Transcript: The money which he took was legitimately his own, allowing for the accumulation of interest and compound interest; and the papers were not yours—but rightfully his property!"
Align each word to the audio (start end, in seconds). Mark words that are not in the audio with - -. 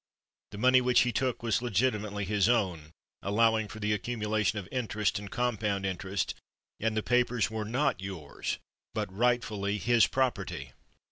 The 0.49 0.57
money 0.57 0.81
which 0.81 1.01
he 1.01 1.11
took 1.11 1.43
was 1.43 1.61
legitimately 1.61 2.25
his 2.25 2.49
own, 2.49 2.89
allowing 3.21 3.67
for 3.67 3.79
the 3.79 3.93
accumulation 3.93 4.57
of 4.57 4.67
interest 4.71 5.19
and 5.19 5.29
compound 5.29 5.85
interest; 5.85 6.33
and 6.79 6.97
the 6.97 7.03
papers 7.03 7.51
were 7.51 7.65
not 7.65 8.01
yours—but 8.01 9.13
rightfully 9.15 9.77
his 9.77 10.07
property!" 10.07 10.71